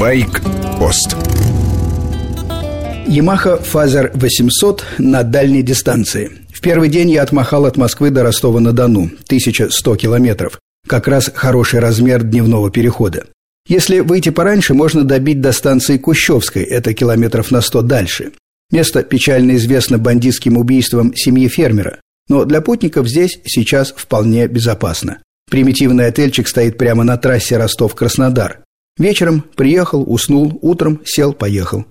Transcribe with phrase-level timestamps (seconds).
[0.00, 1.14] Байк-пост
[3.06, 6.30] Yamaha Fazer 800 на дальней дистанции.
[6.54, 10.58] В первый день я отмахал от Москвы до Ростова-на-Дону, 1100 километров.
[10.88, 13.26] Как раз хороший размер дневного перехода.
[13.68, 18.32] Если выйти пораньше, можно добить до станции Кущевской, это километров на 100 дальше.
[18.72, 25.18] Место печально известно бандитским убийством семьи фермера, но для путников здесь сейчас вполне безопасно.
[25.50, 28.60] Примитивный отельчик стоит прямо на трассе Ростов-Краснодар.
[29.00, 31.86] Вечером приехал, уснул, утром сел, поехал.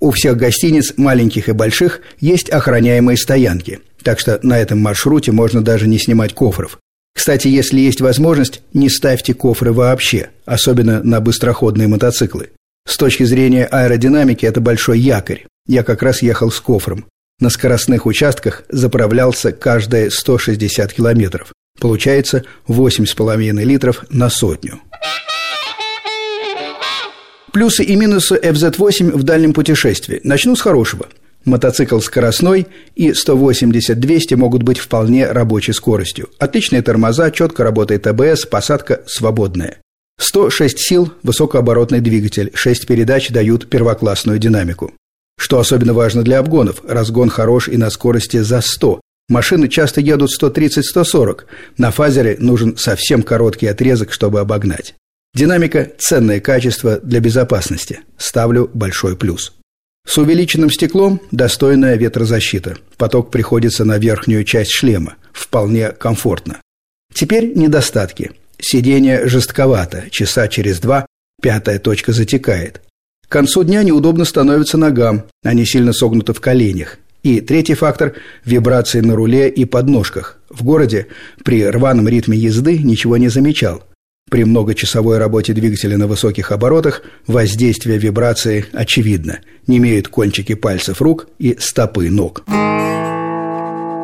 [0.00, 5.62] У всех гостиниц, маленьких и больших, есть охраняемые стоянки, так что на этом маршруте можно
[5.62, 6.78] даже не снимать кофров.
[7.14, 12.52] Кстати, если есть возможность, не ставьте кофры вообще, особенно на быстроходные мотоциклы.
[12.88, 15.44] С точки зрения аэродинамики это большой якорь.
[15.66, 17.04] Я как раз ехал с кофром.
[17.38, 21.52] На скоростных участках заправлялся каждые 160 километров.
[21.78, 24.80] Получается 8,5 литров на сотню.
[27.56, 30.20] Плюсы и минусы FZ8 в дальнем путешествии.
[30.24, 31.06] Начну с хорошего–
[31.46, 36.28] Мотоцикл скоростной и 180-200 могут быть вполне рабочей скоростью.
[36.38, 39.78] Отличные тормоза, четко работает АБС, посадка свободная.
[40.20, 44.92] 106 сил, высокооборотный двигатель, 6 передач дают первоклассную динамику.
[45.38, 49.00] Что особенно важно для обгонов, разгон хорош и на скорости за 100.
[49.30, 51.44] Машины часто едут 130-140.
[51.78, 54.94] На фазере нужен совсем короткий отрезок, чтобы обогнать.
[55.36, 58.00] Динамика– ценное качество для безопасности.
[58.16, 59.52] Ставлю большой плюс.
[60.08, 62.78] С увеличенным стеклом достойная ветрозащита.
[62.96, 65.16] Поток приходится на верхнюю часть шлема.
[65.34, 66.62] Вполне комфортно.
[67.12, 68.30] Теперь недостатки.
[68.58, 71.04] Сиденье жестковато, часа через два
[71.42, 72.80] пятая точка затекает.
[73.28, 76.96] К концу дня неудобно становится ногам, они сильно согнуты в коленях.
[77.22, 78.14] И третий фактор–
[78.46, 80.38] вибрации на руле и подножках.
[80.48, 81.08] В городе
[81.44, 83.84] при рваном ритме езды ничего не замечал.
[84.28, 89.38] При многочасовой работе двигателя на высоких оборотах воздействие вибрации очевидно.
[89.68, 92.42] Не имеют кончики пальцев рук и стопы ног.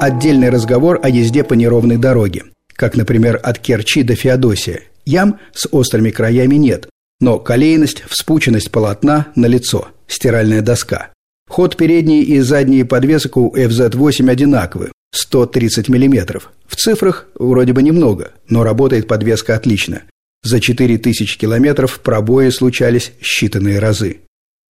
[0.00, 2.44] Отдельный разговор о езде по неровной дороге,
[2.74, 4.82] как, например, от Керчи до Феодосия.
[5.06, 6.88] Ям с острыми краями нет,
[7.20, 11.10] но колейность, вспученность полотна на лицо, стиральная доска.
[11.48, 16.40] Ход передней и задней подвесок у FZ8 одинаковы, 130 мм.
[16.66, 20.02] В цифрах вроде бы немного, но работает подвеска отлично.
[20.42, 24.20] За 4000 километров пробои случались считанные разы.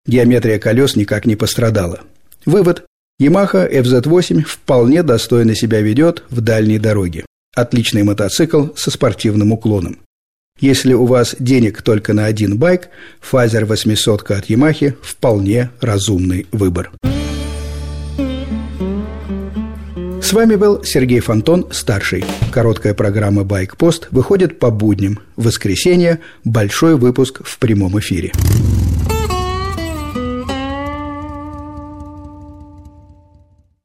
[0.07, 2.01] Геометрия колес никак не пострадала.
[2.47, 2.85] Вывод.
[3.21, 7.27] Yamaha FZ8 вполне достойно себя ведет в дальней дороге.
[7.55, 9.99] Отличный мотоцикл со спортивным уклоном.
[10.61, 12.89] Если у вас денег только на один байк,
[13.21, 16.91] Фазер 800 от Yamaha вполне разумный выбор.
[20.29, 22.23] С вами был Сергей Фонтон, старший.
[22.53, 25.21] Короткая программа «Байкпост» выходит по будням.
[25.37, 28.33] В воскресенье– большой выпуск в прямом эфире.